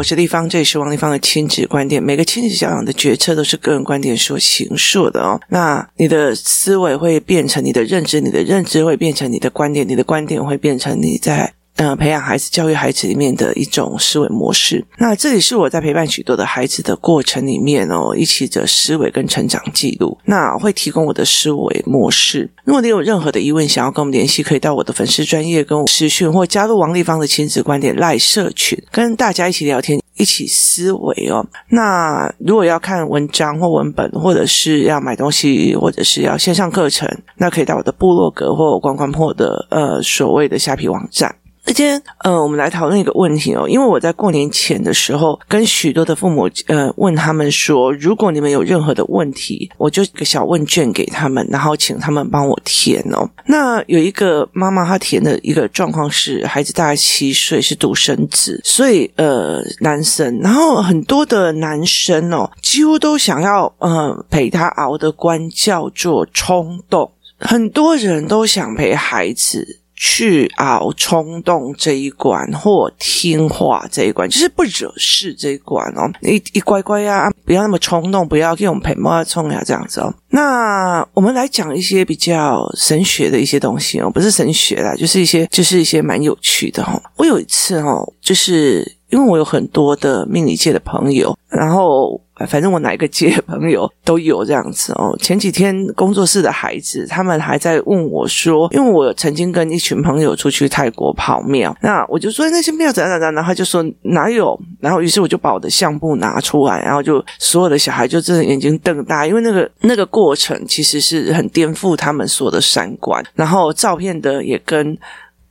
[0.00, 2.02] 我是立方，这里是王立方的亲子观点。
[2.02, 5.38] 每个亲子教养的决策都是个人观点所形塑的哦。
[5.50, 11.52] 那你的思维会变成你的认知，你的认知会变成你的观点，你的观点会变成你在。
[11.80, 14.84] 呃，培养孩子、教育孩子里面的一种思维模式。
[14.98, 20.18] 那这里是我在陪伴许多的孩子的过程里面哦，一起的思维跟成长记录。
[20.26, 22.50] 那会提供我的思维模式。
[22.64, 31.42] 如果你有任何的疑问，想要跟我们联系，可以到我的粉丝专业跟我私讯，或加入王立芳的亲子观点赖社群，跟大家一起聊天，一起思维哦。
[31.70, 37.08] 那如果要看文章或文本，或者是要买东西，或者是要线上课程，
[37.38, 41.34] 那可以到我的部落格或关关破的呃所谓的虾皮网站。
[41.72, 43.68] 今天，呃，我们来讨论一个问题哦。
[43.68, 53.30] 因为我在过年前的时候，跟许多的父母，呃，问他们说，如果你们有任何的问题，我就一个小问卷给他们，然后请他们帮我填哦。
[53.46, 69.79] 那有一个妈妈，她填的一个状况是，孩子大概七岁，是独生子，所以呃，男生，然后很多的男生哦，几乎都想要呃陪他熬的关叫做冲动，很多人都想陪孩子。
[70.02, 76.10] 去熬冲动这一关，或听话这一关，就是不惹事这一关哦。
[76.22, 80.10] 你你乖乖呀、啊，不要那么冲动，不要给我们陪妈冲呀，这样子哦。
[80.30, 87.02] 那我们来讲一些比较神学的一些东西哦，不是神学啦，就是一些就是一些蛮有趣的哈、哦。
[87.16, 88.96] 我有一次哦，就是。
[89.10, 95.16] 因为我有很多的命理界的朋友，然后反正我哪一个街 朋友都有这样子哦。
[95.20, 114.96] 前几天工作室的孩子他们还在问我说，因为我曾经跟一群朋友出去泰国跑庙，那我就说那些庙怎样怎样，然后他就说哪有，然后于是我就把我的相簿拿出来，然后就所有的小孩就真的眼睛瞪大，因为那个那个过程其实是很颠覆他们所有的三观，然后照片的也跟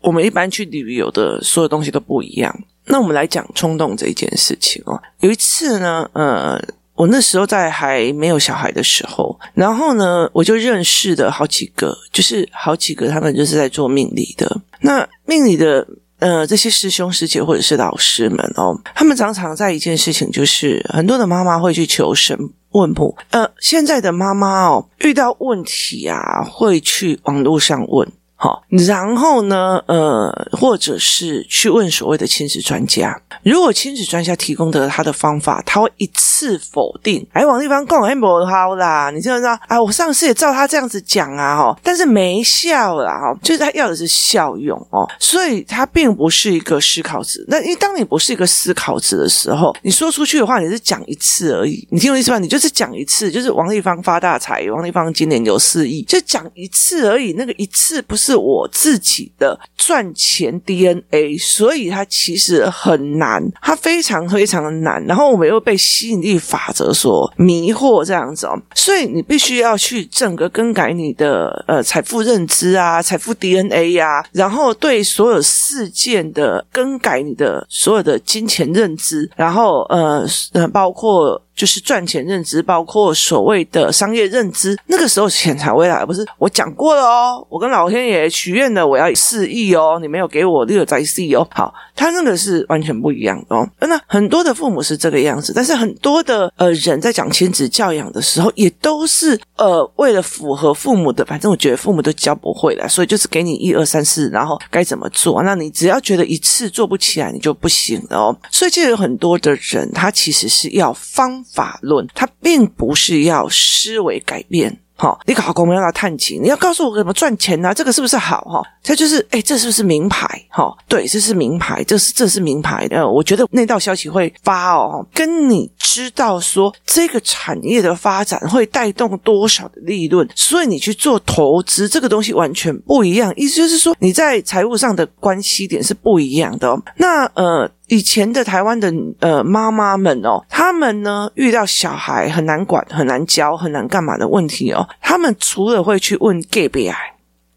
[0.02, 2.54] 我们一般去旅游的所有东西都不一样。
[2.86, 5.00] 那我们来讲冲动这一件事情哦。
[5.20, 6.60] 有一次呢，呃，
[7.00, 14.60] 我那时候在还没有小孩的时候，然后呢，我就认识了好几个，就是好几个他们就是在做命理的。
[14.82, 15.88] 那命理的
[16.20, 22.38] 呃这些师兄师姐或者是老师们哦，他们常常在一件事情，就是很多的妈妈会去求神
[22.72, 23.18] 问卜。
[23.32, 28.12] 呃，现在的妈妈哦，遇到问题啊，会去网络上问。
[28.42, 33.22] 好，然后呢，呃，或者是去问所谓的亲子专家。
[33.44, 37.28] 如果亲子专家提供的他的方法，他会一次否定。
[37.34, 39.60] 哎，王丽芳讲哎不好啦，你知不知道？
[39.68, 47.44] 哎，我上次也照他这样子讲啊，哈，但是没效啦，哈，就是他要的是效用哦，所以他并不是一个思考值。
[47.50, 51.86] 那因为当你不是一个思考值的时候，你说出去的话，你是讲一次而已。
[51.92, 52.40] 你听我意思吧？
[52.40, 57.34] 你就是讲一次，就是王丽芳发大财，王丽芳今年有四亿，就讲一次而已。
[57.34, 58.29] 那个一次不是。
[58.30, 65.04] 是我自己的赚钱 DNA，所以它其实很难，它非常非常的难。
[65.06, 68.54] 然后我们又被吸引力法则所迷惑，这样子哦。
[68.76, 80.24] 所以你必须要去整个更改你的呃财富认知啊，财富 DNA 呀、啊，然后对所有事件的更改你的所有的金钱认知，然后呃
[80.54, 81.42] 呃包括。
[81.60, 86.06] 就是赚钱认知，包括所谓的商业认知，那个时候钱才会来。
[86.06, 91.46] 不是我讲过了哦，我跟老天爷许愿了，我要四亿哦，你没有给我六在四亿哦。
[91.52, 93.68] 好，他那个是完全不一样哦。
[93.82, 108.38] 那很多的父母是这个样子，但是很多的呃人在讲亲子教养的时候，也都是呃为了符合父母的，反正我觉得父母都教不会了，所以就是给你一二三四，然后该怎么做，那你只要觉得一次做不起来，你就不行了哦。
[108.50, 111.44] 所以就有很多的人，他其实是要方。
[111.54, 114.80] 法论，它并不是要思维改变。
[114.96, 118.42] 好，你考公务员要探亲，你要告诉我怎么赚钱呢、这个是不是好？
[118.42, 120.28] 哈，它就是，哎，这是不是名牌？
[120.50, 123.08] 哈，对，这是名牌，这是这是名牌的。
[123.08, 133.34] 我觉得那道消息会发哦，跟你知道说这个产业的发展会带动多少的利润，所以你去做投资，这个东西完全不一样。
[133.36, 136.80] 意思就是说，你在财务上的关系点是不一样的哦。
[136.98, 137.70] 那呃。
[137.92, 146.94] 以前的台湾的呃妈妈们哦，他们呢遇到小孩很难管、很难教、很难干嘛的问题哦，他们除了会去问 gay 不 y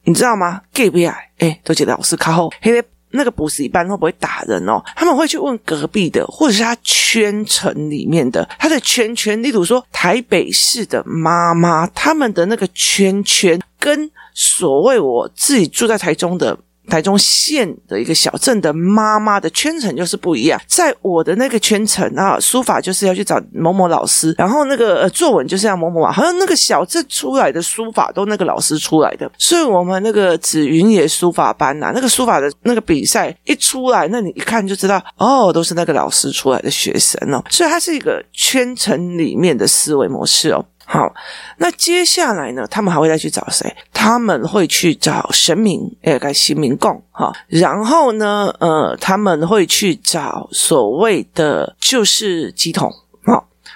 [0.05, 2.83] 你知道吗？gay 不 y 哎，都觉得老师靠后，因为
[3.13, 4.83] 那个补习班会不会打人哦？
[4.97, 16.59] 他们会去问隔壁的，或者是他圈层里面的，他的圈圈，例如说台北市的妈妈，他们的那个圈圈跟所谓我自己住在台中的。
[16.89, 20.61] 台中县的一个小镇的妈妈的圈层就是不一样。
[20.67, 29.31] 在我的那个圈层啊，书法就是要去找某某老师，然后那个呃作文就是要某某啊，好像那个小镇出来的书法都那个老师出来的。
[29.39, 37.43] 所以我们那个紫云野书法班呐、啊，那个书法的那个比赛一出来，那你一看就知道，哦，都是那个老师出来的学生哦。
[37.51, 40.65] 所以它是一个圈层里面的思维模式哦。
[40.93, 41.11] 好，
[41.57, 42.67] 那接下来呢？
[42.71, 43.75] 他们还会再去找谁？
[43.95, 47.33] 他们会去找神明，诶，该新民共哈。
[47.49, 52.93] 然后呢，呃，他们会去找所谓的就是乩童。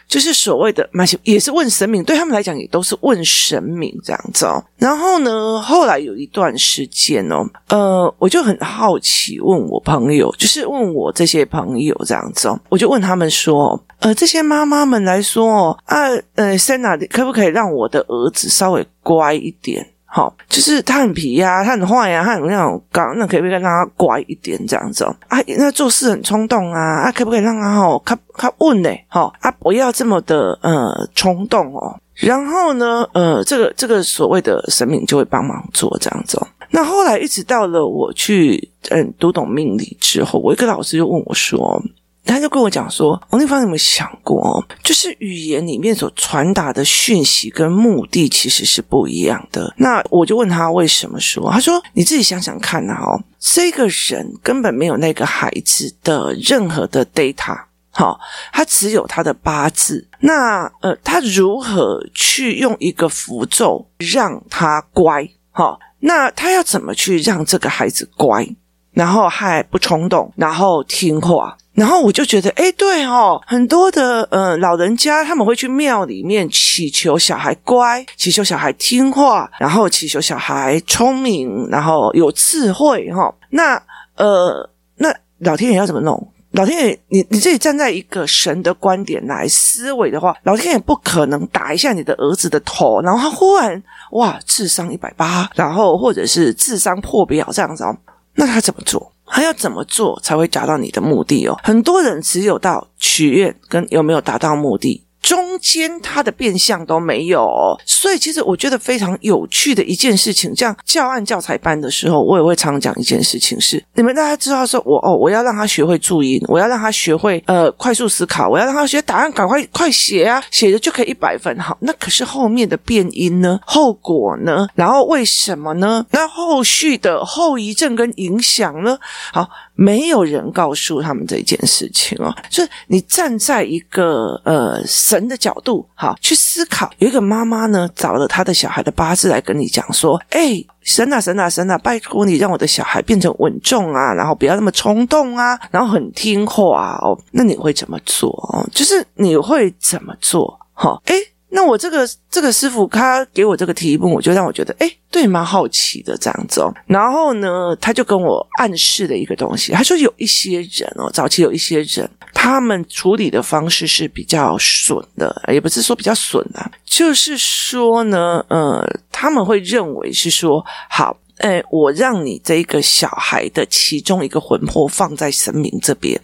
[0.08, 4.62] 就是所谓的蛮也是问神明，对他们来讲也都是问神明这样子哦。
[4.76, 19.86] 然后呢，后来有一段时间哦，呃，我就很好奇，问我朋友，就是问我这些朋友这样子哦，我就问他们说，呃，这些妈妈们来说啊，呃，Senna，可不可以让我的儿子稍微乖一点？
[20.04, 25.14] 好，就是他很皮呀、啊，他很坏呀、啊，他很那种刚，那可不可以让他乖一点这样子哦？
[25.28, 28.90] 啊，那做事很冲动啊，啊，可不可以让他哦，他他问呢？
[29.08, 31.98] 好啊，不要这么的呃冲动哦。
[32.14, 36.46] 然后呢，呃，这个这个所谓的神明就会帮忙做这样子哦。
[36.70, 41.82] 那后来一直到了我去嗯读懂命理之后，我一个老师就问我说。
[42.26, 44.64] 他就跟我讲说：“王立芳，有没有想过哦？
[44.82, 51.50] 就是语言里面所传达的讯息跟目的其实是不一样的。”那我就问他为什么说？
[51.50, 57.56] 他说：“你自己想想看呐，哦，这个人根本没有那个孩子的任何的 data，
[57.90, 58.18] 好，
[58.52, 60.06] 他只有他的八字。
[60.20, 65.28] 那呃，他如何去用一个符咒让他乖？
[65.52, 68.46] 好，那他要怎么去让这个孩子乖，
[68.92, 83.80] 然后还不冲动，然后听话？”然后我就觉得，哎，对哦，很多的呃老人家他们会去庙里面祈求小孩乖，祈求小孩听话，然后祈求小孩聪明，然后有智慧哈、那
[84.16, 86.32] 呃，那老天爷要怎么弄？
[86.52, 93.82] 老天爷，你你自己站在一个神的观点来思维的话，老天爷不可能打一下你的儿子的头，然后他忽然
[94.12, 97.94] 哇智商一百八，然后或者是智商破表这样子哦，
[98.34, 99.12] 那他怎么做？
[99.26, 101.58] 还要怎么做才会达到你的目的哦？
[101.62, 105.05] 很多人只有到许愿跟有没有达到目的。
[105.26, 121.58] 中间它的变相都没有，所以其实我觉得非常有趣的一件事情，像教案教材班的时候，我也会常讲一件事情是：你们大家知道说，我哦，我要让他学会注音，我要让他学会呃快速思考，我要让他学答案赶快快写啊，写的就可以一百分。
[121.58, 123.58] 好，那可是后面的变音呢？
[123.66, 124.68] 后果呢？
[124.76, 126.06] 然后为什么呢？
[126.12, 128.96] 那后续的后遗症跟影响呢？
[129.32, 129.48] 好。
[129.76, 136.90] 没有人告诉他们这件事情哦，就是你站在一个呃神的角度，好去思考。
[136.98, 148.66] 有一个妈妈呢，找了她的小孩的八字来跟你讲说：“哎，神啊神啊神啊，拜托你让我的小孩变成稳重啊，然后不要那么冲动啊，然后很听话哦。”那你会怎么做哦？
[148.72, 150.58] 就是你会怎么做？
[150.72, 151.14] 哈，哎。
[151.48, 156.72] 那我这个这个师傅他给我这个题目，我就让我觉得，诶，对，蛮好奇的这样子哦。
[156.86, 176.20] 然后呢，他就跟我暗示了一个东西，他说有一些人哦，早期有一些人，他们处理的方式是比较损的，也不是说比较损啊，就是说呢，呃，他们会认为是说，好，诶，我让你这个小孩的其中一个魂魄放在神明这边，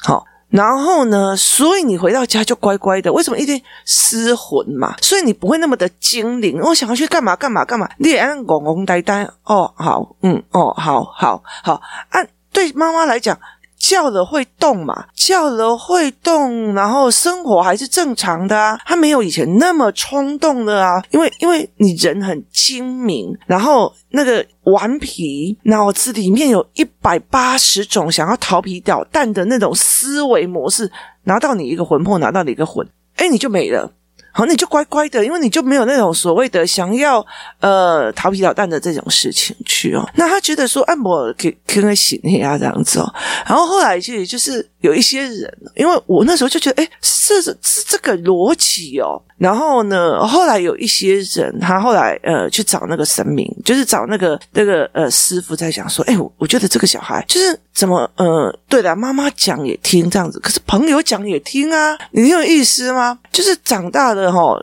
[0.00, 0.24] 好。
[0.52, 4.94] 然后呢，所以你回到家就乖乖的，为什么一定失魂嘛？
[5.00, 6.60] 所以你不会那么的精灵。
[6.60, 13.38] 我想要去干嘛干嘛干嘛，你也按拱拱呆呆哦，好，嗯，哦，好好好，按、啊、对妈妈来讲。
[13.82, 15.06] 叫了会动嘛？
[15.12, 18.78] 叫了会动，然后生活还是正常的啊。
[18.86, 30.88] 他没有以前那么冲动的啊，因为因为你人很精明，然后那个顽皮，脑子里面有一百八十种想要调皮捣蛋的那种思维模式，
[31.24, 33.92] 拿到你一个魂魄，拿到你一个魂，诶，你就没了。
[34.32, 37.24] 好，你就乖乖的，因为你就没有那种所谓的想要
[37.60, 40.08] 呃调皮捣蛋的这种事情去哦。
[40.14, 43.14] 那他觉得说按摩可以可以洗那啊这样子哦。
[43.46, 49.20] 然后后来就就是有一些人，因为我那时候就觉得，诶，是是这个逻辑哦。
[49.36, 63.18] 然后呢，后来有一些人，他后来呃去找那个神明，就是找那个那个呃师傅在讲说，诶，我我觉得这个小孩就是怎么呃，对的，妈妈讲也听这样子，可是朋友讲也听啊，你有意思吗？
[63.30, 64.21] 就是长大了。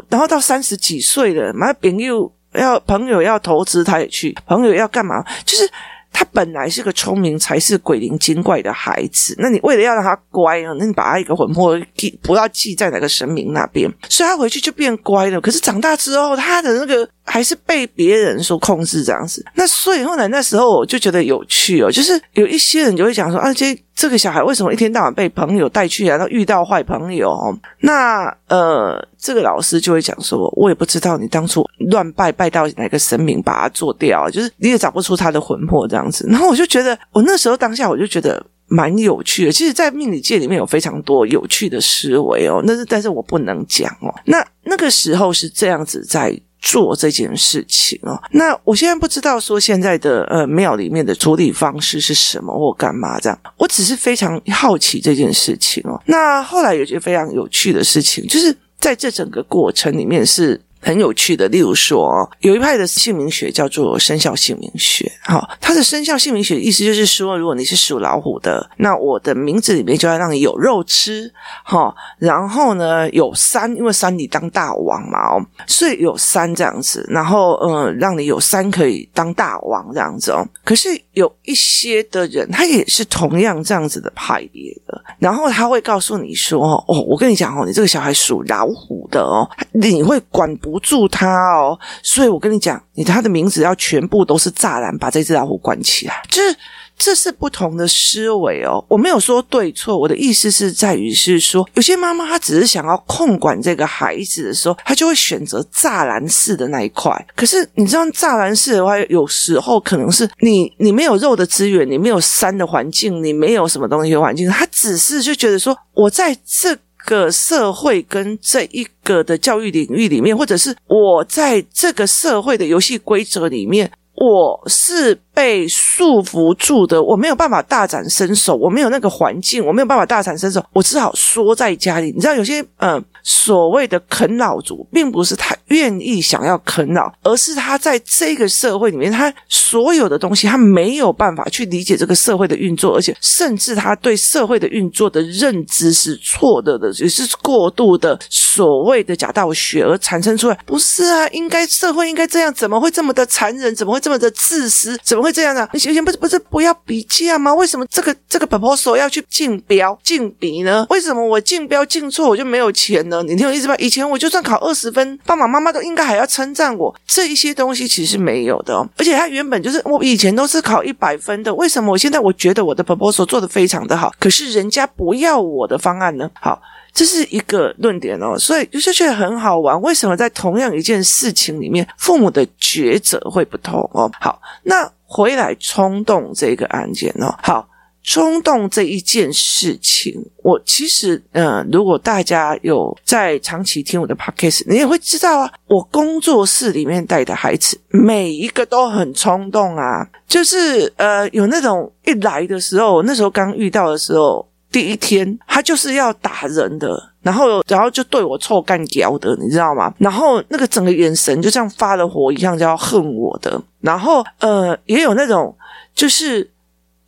[0.09, 5.69] 然后到三十几岁了，妈朋友要朋友要投资，他也去；朋友要干嘛，就是
[6.11, 9.35] 他本来是个聪明才是鬼灵精怪的孩子。
[9.37, 15.39] 那你为了要让他乖啊，那你把他一个魂魄记不要记在哪个神明那边，所以他回去就变乖了。
[15.39, 19.45] 可是长大之后，他的那个还是被别人所控制这样子。
[19.53, 27.37] 那所以后来那时候我就觉得有趣哦，就是有一些人就会讲说啊，这这个小孩为什么一天到晚被朋友带去，然后遇到坏朋友？
[27.81, 36.25] 那呃，这个老师就会讲说，我也不知道你当初乱拜拜到哪个神明把他做掉，就是你也找不出他的魂魄这样子。
[36.29, 38.43] 然后我就觉得，我那时候当下我就觉得。
[38.71, 44.13] 蛮有趣的，其实，在命理界里面有非常多有趣的思维哦，那是但是我不能讲哦。
[44.25, 48.21] 那那个时候是这样子在做这件事情哦。
[48.31, 56.01] 那我现在不知道说现在的呃庙里面的处理方式是什么或干嘛这样，我只是非常好奇这件事情哦。
[56.05, 60.59] 那后来有一件非常有趣的事情，就是在这整个过程里面是。
[60.81, 71.31] 很有趣的，例如说，有一派的姓名学叫做生肖姓名学，哈，它的生肖姓名学意思就是说，如果你是属老虎的，那我的名字里面就要让你有肉吃，
[71.63, 80.47] 哈，然后呢有三，因为三你当大王嘛，哦，所以有三这样子，然后嗯，让你有三可以当大王这样子哦。
[80.63, 90.49] 可是有一些的人，他也是同样这样子的派别的，然后他会告诉你说，哦，我跟你讲哦，你这个小孩属老虎的哦，你会管。
[90.69, 96.21] 不住他哦，所以我跟你讲，你他的名字要全部都是栅栏，把这只老虎关起来。
[96.29, 96.55] 就是
[96.97, 98.83] 这是不同的思维哦。
[98.89, 107.25] 我没有说对错，我的意思是在于是说，有些妈妈她只是想要控管这个孩子的时候，她就会选择栅栏式的那一块。
[107.35, 116.77] 可是你知道栅栏式的话，有时候可能是你你没有肉的资源，你没有山的环境，你没有什么东西的环境，他只是就觉得说我在这。
[117.09, 125.19] 个社会跟这一个的教育领域里面，或者是我在这个社会的游戏规则里面，我是。
[125.31, 132.11] 被束缚住的，我没有办法大展身手，我没有那个环境，我没有办法大展身手，我只好缩在家里。
[132.11, 150.59] 你知道，有些呃所谓的啃老族，并不是他愿意想要啃老，而是他在这个社会里面，他所有的东西，他没有办法去理解这个社会的运作，而且甚至他对社会的运作的认知是错的的，也是过度的所谓的假道学而产生出来。
[150.65, 153.73] 不是啊，应该社会应该这样，怎么会这么的残忍？
[153.73, 154.99] 怎么会这么的自私？
[155.03, 155.29] 怎么会？
[155.29, 157.53] 这样的，你行行不是不是不要比价吗？
[157.53, 160.85] 为什么这个这个 proposal 要去竞标竞比呢？
[160.89, 163.21] 为什么我竞标竞错我就没有钱呢？
[163.23, 163.75] 你听我意思吧？
[163.77, 166.93] 以前我就算考二十分，爸爸妈妈都应该还要称赞我。
[167.05, 176.29] 这一些东西其实是没有的哦，而且他原本就是我以前都是考一百分的，为什么我现在我觉得我的 proposal 做的非常的好，可是人家不要我的方案呢？
[176.41, 176.59] 好。
[176.99, 179.81] 这是一个论点哦，所以就是觉得很好玩。
[179.81, 184.11] 为什么在同样一件事情里面，父母的抉择会不同哦？
[184.19, 187.65] 好，那回来冲动这个案件哦，好，
[188.03, 190.13] 冲动这一件事情，
[190.43, 204.45] 我其实嗯，如果大家有在长期听我的 podcast，你也会知道啊，我工作室里面带的孩子每一个都很冲动啊，就是呃，有那种一来的时候，那时候刚遇到的时候。
[204.71, 209.93] 第一天，他就是要打人的，然后，然后就对我臭干屌的，你知道吗？
[209.97, 213.59] 然后那个整个眼神就像发了火一样，就要恨我的。
[213.81, 215.55] 然后，呃，也有那种，
[215.95, 216.47] 就是，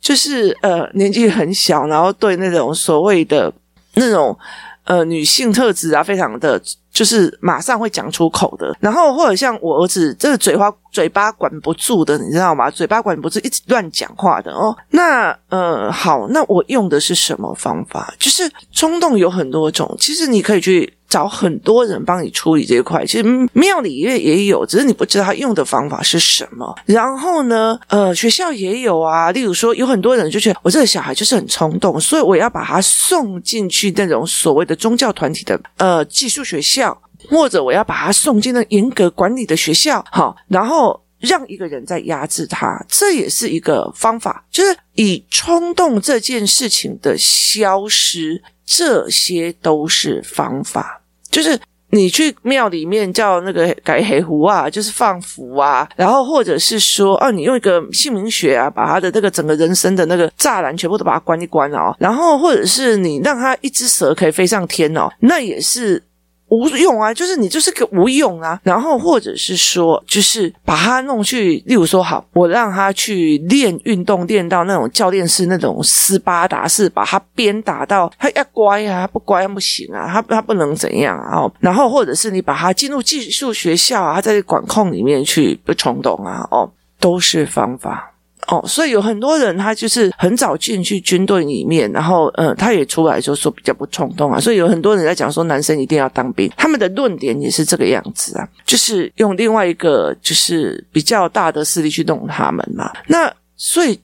[0.00, 3.52] 就是，呃，年纪很小，然后对那种所谓的
[3.94, 4.36] 那种，
[4.84, 6.60] 呃，女性特质啊，非常的。
[6.92, 12.70] 就是马上会讲出口的，然后或者像我儿子这个嘴巴嘴巴管不住的，你知道吗？
[12.70, 14.76] 嘴巴管不住，一直乱讲话的哦。
[14.90, 18.12] 那呃，好，那我用的是什么方法？
[18.18, 20.92] 就是冲动有很多种，其实你可以去。
[21.12, 26.74] 找很多人帮你处理这一块，其实庙里面也有，只是你不知道他用的方法是什么。
[26.86, 29.30] 然后呢，呃，学校也有啊。
[29.30, 51.01] 例如说，有很多人就觉得我这个小孩就是很冲动，所以我要把他送进去那种所谓的宗教团体的呃寄宿学校，或者我要把他送进那严格管理的学校，好，然后让一个人在压制他，这也是一个方法，就是以冲动这件事情的消失，这些都是方法。
[51.32, 51.58] 就是
[51.90, 66.00] 你去庙里面叫那个改黑符啊，就是放符啊，然后或者是说，哦，你用一个姓名学啊，把他的这个整个人生的那个栅栏全部都把它关一关哦，然后或者是你让他一只蛇可以飞上天哦，那也是。
[66.52, 68.60] 无用啊，就是你就是个无用啊。
[68.62, 81.38] 然后或者是说，就是把他弄去，例如说，好，我让他去练运动，练到那种教练式那种斯巴达式，把他鞭打到他要乖啊，他不乖不行啊，他他不能怎样啊。
[81.38, 88.11] 哦然后或者是你把他进入寄宿学校啊，他在管控里面去不冲动啊，哦，都是方法。
[88.48, 94.40] 哦，所以有很多人他就是很早进去军队里面，然后呃，他也出来就说比较不冲动啊。
[94.40, 102.90] 所以有很多人在讲说男生一定要当兵，他们的论点也是这个样子啊，就是用另外一个就是比较大的势力去弄他们嘛。
[103.06, 103.98] 那所以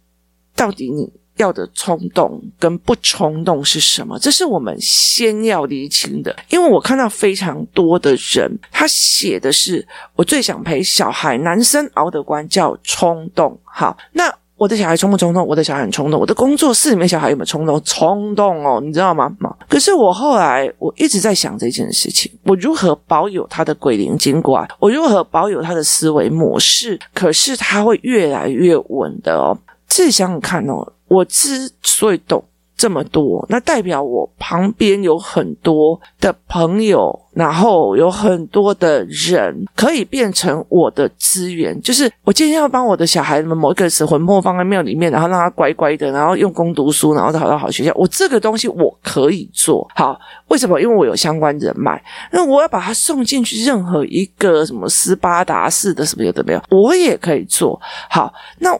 [0.54, 4.18] 到底你要的冲动跟不冲动是什么？
[4.18, 6.34] 这是我们先要厘清的。
[6.50, 13.58] 因为我看到非常多的人，他写的是我最想陪小孩，男生熬的关叫冲动。
[13.64, 15.46] 好，那我的小孩冲不冲动？
[15.46, 16.18] 我的小孩很冲动。
[16.18, 17.80] 我的工作室里面小孩有没有冲动？
[17.84, 19.32] 冲动哦，你知道吗？
[19.68, 24.68] 可是我后来我一直在想这件事情：我如何保有他的鬼灵精怪？
[24.80, 26.98] 我如何保有他的思维模式？
[27.14, 29.56] 可是他会越来越稳的哦。
[29.88, 30.92] 自己想想看哦。
[31.08, 32.44] 我之所以懂
[32.76, 41.80] 这么多，那代表我旁边有很多的朋友，然后有很多的人可以变成我的资源。
[41.80, 47.90] 就是我今天要帮我的小孩子们某一个死魂魄放在庙里面，然后让他乖乖的，然后用功读书，然后考到好学校。
[47.96, 50.16] 我这个东西我可以做好，
[50.48, 50.78] 为什么？
[50.80, 52.00] 因为我有相关人脉。
[52.30, 57.80] 那我要把他送进去任何一个什么斯巴达式的什么有的没有，我也可以做
[58.10, 58.32] 好。
[58.58, 58.78] 那。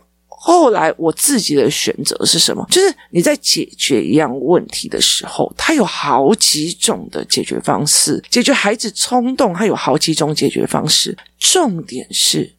[0.49, 2.67] 后来我自己的选择是什么？
[2.71, 8.19] 就是你在解决一样问题的时候，它有好几种的解决方式。
[8.31, 11.15] 解决孩子冲动，它有好几种解决方式。
[11.39, 12.51] 重点是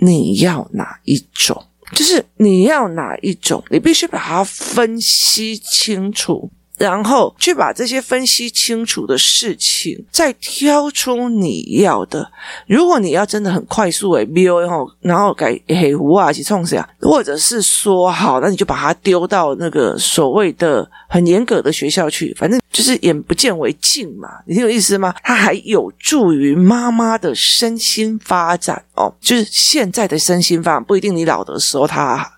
[0.00, 1.62] 你要哪一种？
[1.94, 3.62] 就是你要哪一种？
[3.68, 6.50] 你必须把它分析清楚。
[6.76, 12.30] 然后去把这些分析清楚的事情，再挑出你要的。
[12.66, 16.88] 如果你要真的很快速诶 BO 然后然后改黑胡啊去冲谁啊？
[17.00, 24.28] 或者是说好，那你就把它丢到那个所谓的很严格的学校去，反正就是眼不见为净嘛。
[24.46, 25.14] 你听有意思吗？
[25.22, 29.14] 它还有助于妈妈的身心发展哦。
[29.20, 32.32] 就是现在的身心发展不一定，你老的时候他。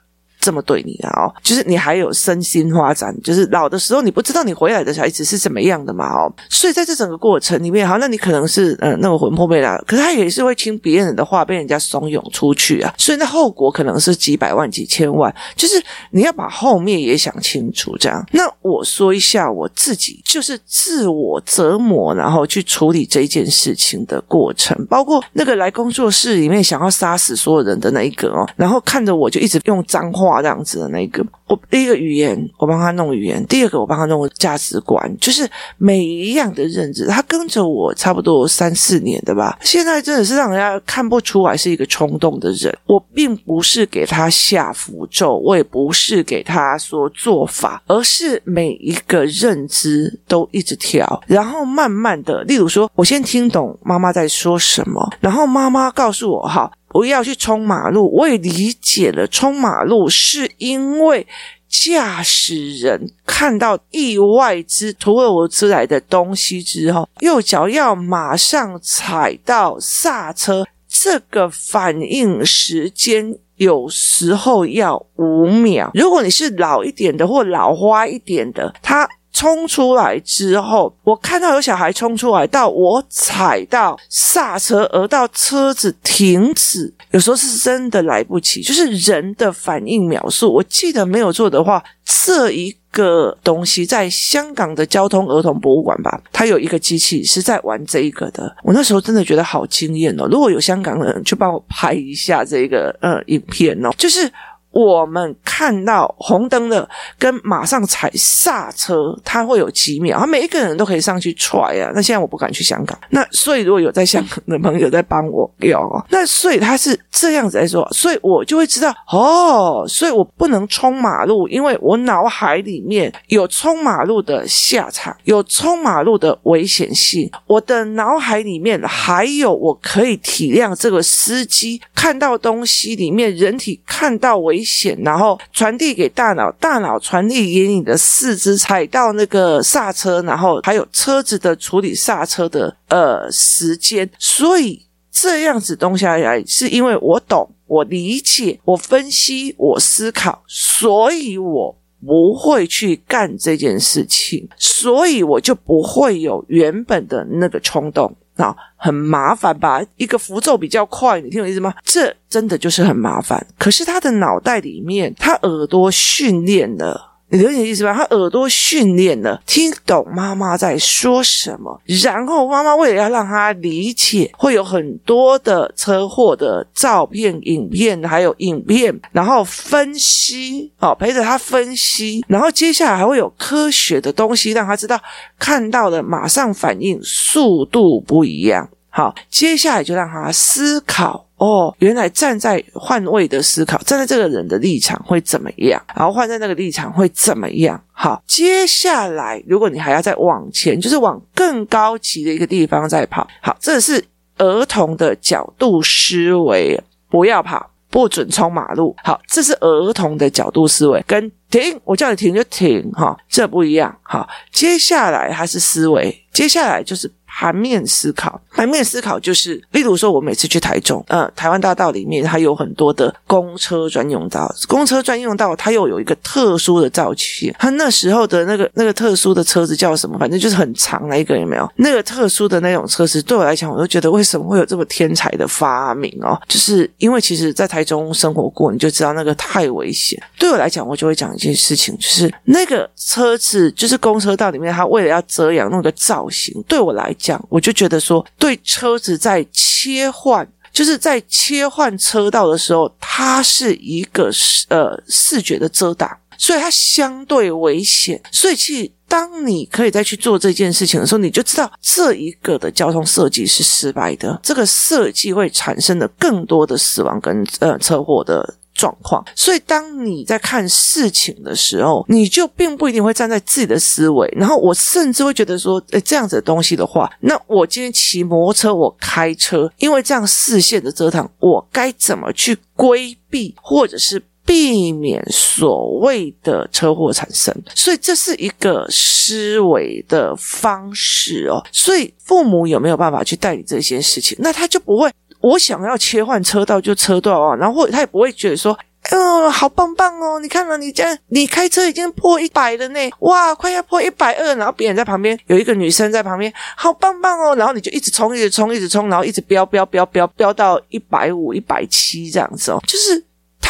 [0.47, 18.25] 这么对你啊，哦，就是你还有身心发展，就是老的时候你不知道你回来的小孩子是怎么样的嘛，哦，所以在这整个过程里面，好，那你可能是呃那个魂魄被拉，可是他也是会听别人的话，被人家怂恿出去啊，所以那后果可能是几百万、几千万，就是你要把后面也想清楚，这样。
[18.31, 30.36] 那我说一下我自己，就是自我折磨，然后去处理这件事情的过程，包括那个来工作室里面想要杀死所有人的那一个哦，然后看着我就一直用脏话。
[30.41, 39.59] 这样子的那个，我第一个语言我帮他弄语言，第二个我帮他弄价值观，就是每一样的认知，他跟着我差不多三四年的吧。
[39.63, 42.77] 现在真的是让人家看不出来是一个冲动的人。
[42.87, 56.71] 我并不是给他下符咒，我也不是给他说做法，而是每一个认知都一直调，然后慢慢的，例如说，我先听懂妈妈在说什么，然后妈妈告诉我哈。
[56.97, 59.27] 不要去冲马路，我也理解了。
[59.27, 61.27] 冲马路是因为
[61.69, 75.91] 驾驶人看到意外之突如其来的东西之后，右脚要马上踩到刹车，这个反应时间有时候要五秒。
[75.93, 79.07] 如果你是老一点的或老花一点的，他。
[79.37, 90.51] 冲出来之后，我看到有小孩冲出来，到我踩到刹车，而到车子停止，有时候是真的来不及，就是人的反应秒数。
[90.51, 98.57] 我记得没有错的话，这一个东西在香港的交通儿童博物馆吧，它有一个机器是在玩这一个的。
[98.63, 100.27] 我那时候真的觉得好惊艳哦！
[100.31, 104.33] 如果有香港人，去帮我拍一下这个呃影片哦，就是。
[104.77, 106.87] 我们看到红灯的
[107.19, 111.91] 跟马上踩刹车，它会有几秒，他每一个人都可以上去踹啊。
[111.95, 134.99] 那现在我不敢去香港，那所以如果有在香港的朋友在帮我用，那所以他是这样子来说，所以我就会知道哦，所以我不能冲马路，因为我脑海里面有冲马路的下场，有冲马路的危险性，我的脑海里面还有我可以体谅这个司机看到东西里面人体看到危险。
[135.05, 158.15] 然后传递给大脑，大脑传递给你的四肢，踩到那个刹车，然后还有车子的处理刹车的呃时间，所以这样子东西下来，是因为我懂，我理解，我分析，我思考，所以我不会去干这件事情，所以我就不会有原本的那个冲动。
[158.37, 159.83] 啊，很麻烦吧？
[159.97, 161.75] 一个符咒比较快，你听我意思吗？
[161.85, 163.45] 这真的就是很麻烦。
[163.59, 167.93] 可是他的脑袋里面，他耳朵训练了你理解意思吧？
[167.93, 185.01] 他耳朵训练了，听懂妈妈在说什么，然后妈妈为了要让他理解，会有很多的车祸的照片、影片，还有影片，然后分析，哦，陪着他分析，然后接下来还会有科学的东西，让他知道
[185.39, 188.69] 看到的马上反应速度不一样。
[188.89, 195.83] 好，接下来就让他思考哦，原来站在换位的思考，站在这个人的立场会怎么样？
[195.95, 197.79] 然后换在那个立场会怎么样？
[197.93, 203.27] 好，接下来如果你还要再往前，就是往更高级的一个地方再跑。
[203.43, 204.03] 好，这是
[204.39, 208.97] 儿童的角度思维，不要跑，不准冲马路。
[209.05, 213.95] 好，这是儿童的角度思维，跟停，我叫你停就停，哈，这不一样。
[214.03, 217.13] 好，接下来还是思维，接下来就是。
[217.39, 230.19] 盘面思考，盘面思考就是，例如说，我每次去台中，呃，台湾大道里面它有很多的公车专用道，公车专用道它又有一个特殊的造型，它那时候的那个那个特殊的车子叫什么？
[230.19, 231.71] 反正就是很长的一个，有没有？
[231.77, 236.41] 那个特殊的那种车子，对我来讲，我都觉得为什么会有这么天才的发明哦？
[236.49, 240.19] 就是因为其实在台中生活过，你就知道那个太危险。
[240.39, 247.26] 对我来讲，我就会讲一件事情，就是那个车子，就是公车道里面，它为了要遮阳弄个造型，对我来讲。
[247.27, 254.31] 讲，我就觉得说，对车子在切换，就是在切换车道的时候，它是一个
[254.69, 256.09] 呃视觉的遮挡，
[256.39, 258.21] 所以它相对危险。
[258.31, 268.55] 所以其实当你可以再去做这件事情的时候，你就知道这一个的交通设计是失败的，这个设计会产生的更多的死亡跟呃车祸的。
[268.77, 274.29] 状况，所以当你在看事情的时候，你就并不一定会站在自己的思维。
[274.37, 287.55] 然后我甚至会觉得说，诶，这样子的东西的话，那我今天骑摩托车，我开车，因为这样视线的遮挡，我该怎么去规避，或者是避免所谓的车祸产生？
[287.75, 291.65] 所以这是一个思维的方式哦。
[291.73, 294.37] 所以父母有没有办法去代理这些事情？
[294.41, 295.11] 那他就不会。
[295.47, 298.77] 我想要切换车道就车道啊，然后他也不会觉得说，
[299.11, 300.41] 嗯，好棒棒哦！
[300.41, 307.55] 你看了，你这样你开车已经破一百了呢，哇，快要破一百二，然后别人在旁边有一个女生在旁边，好棒棒哦！
[307.55, 313.25] 然后你就一直冲，一直冲，一直冲，然后一直飙飙飙飙飙到一百五、一百七这样子哦，就是。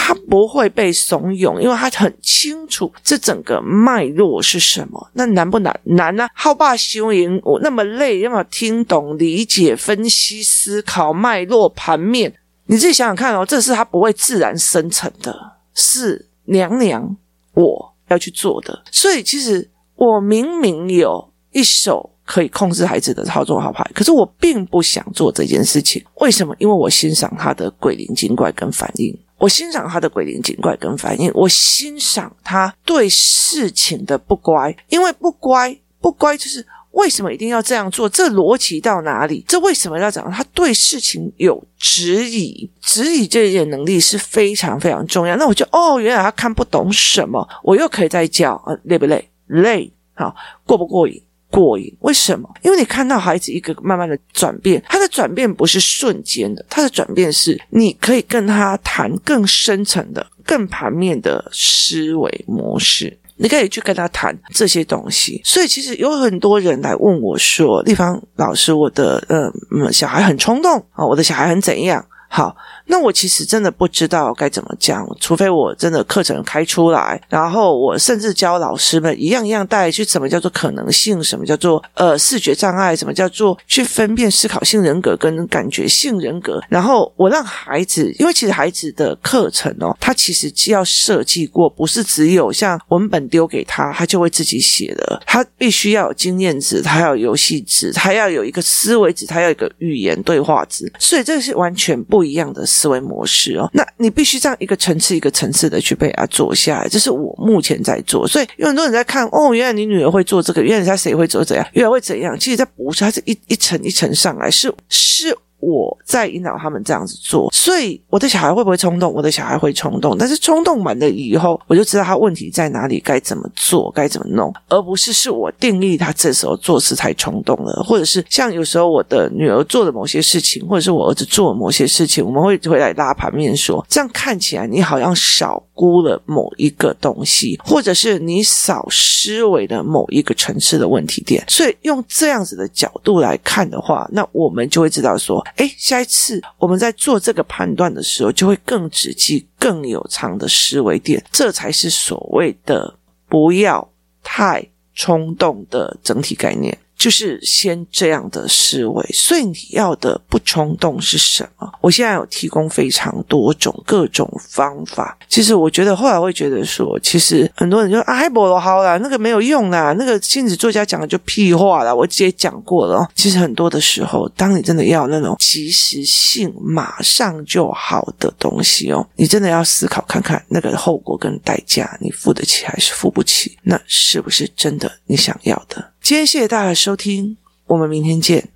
[0.07, 5.11] 他不会被怂恿，因为他很清楚这整个脉络是什么。
[5.15, 5.81] 那难不难？
[5.83, 6.31] 难啊！
[6.33, 12.33] 好霸修营，我那么累，要么听懂、理解、分析、思考脉络、盘面。
[12.67, 15.37] 你自己想想看哦，这是他不会自然生成的，
[15.75, 17.17] 是娘娘
[17.55, 18.85] 我要去做的。
[18.93, 26.01] 所以，其实我明明有一手可以控制孩子的操作好牌，可是我并不想做这件事情。
[26.21, 26.55] 为什么？
[26.61, 29.19] 因为我欣赏他的鬼灵精怪跟反应。
[29.39, 38.09] 我欣赏他的鬼灵精怪跟反应，我欣赏他对事情的不乖，因为不乖不乖就是为什么一定要这样做？
[38.09, 39.45] 这逻辑到哪里？
[39.47, 40.31] 这为什么要讲？
[40.31, 45.37] 他对事情有质疑，质疑这一点能力是非常非常重要。
[45.37, 49.29] 那我就哦，原来他看不懂什么，我又可以再教啊，累不累？
[49.49, 51.23] 累，好，过不过瘾？
[51.57, 51.91] 过瘾？
[52.01, 52.47] 为什么？
[52.63, 65.41] 因为你看到孩子一个慢慢的转变，他的转变不是瞬间的，他的转变是你可以跟他谈更深层的、更盘面的思维模式，你可以去跟他谈这些东西。
[65.43, 72.55] 所以，其实有很多人来问我说：“立方老师，我的呃小孩很冲动啊，我的小孩很怎样？”好。
[72.87, 102.65] 那我其实真的不知道该怎么讲，除非我真的课程开出来，然后我甚至教老师们一样一样带去什么叫做可能性，什么叫做呃视觉障碍，什么叫做去分辨思考性人格跟感觉性人格，然后我让孩子，因为其实孩子的课程哦，他其实既要设计过，不是只有像文本丢给他，他就会自己写的，他必须要有经验值，他要有游戏值，他要有一个思维值，他要有一个语言对话值，所以这是完全不一样的。
[102.77, 108.29] 思维模式哦，那你必须这样一个层次一个层次的去被啊做下来，这是我目前在做。
[108.29, 112.39] 所以有很多人在看哦，原来你女儿会做这个，原来她谁会做怎样，原来会怎样？
[112.39, 115.37] 其实它不是，它是一一层一层上来，是是。
[115.67, 119.13] 我在引导他们这样子做，所以我的小孩会不会冲动？
[119.13, 145.47] 我的小孩会冲动，但是冲动完了以后，我就知道他问题在哪里，该怎么做，该怎么弄，而不是是我定义他这时候做事太冲动了，或者是像有时候我的女儿做的某些事情，或者是我儿子做的某些事情，我们会回来拉盘面说，这样看起来你好像少估了某一个东西，或者是你少思维的某一个层次的问题点，所以用这样子的角度来看的话，那我们就会知道说。
[145.57, 152.95] 诶，下一次我们在做这个判断的时候，就会更仔细、更有长的思维点，这才是所谓的
[153.29, 153.87] 不要
[154.23, 156.77] 太冲动的整体概念。
[156.97, 161.71] 就是先这样的思维，所以你要的不冲动是什么？
[161.81, 165.17] 我现在有提供非常多种各种方法。
[165.29, 171.95] 其实我觉得后来会觉得说，其实很多人就说啊，不都好啦，那个没有用啦，那个亲子作家讲的就屁话啦。
[171.95, 173.07] 我直接讲过了。
[173.15, 183.59] 其实很多的时候，当你真的要那种即时性、马上就好的东西哦，你真的要思考看看那个后果跟代价，你付得起还是付不起？
[183.63, 185.93] 那是不是真的你想要的？
[186.09, 188.49] 今天谢谢大家的收听，我们明天见。